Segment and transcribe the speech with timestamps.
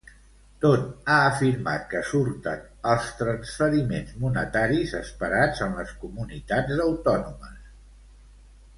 [0.61, 2.63] D'on ha afirmat que surten
[2.93, 7.65] els transferiments monetaris esperats en les comunitats autònomes?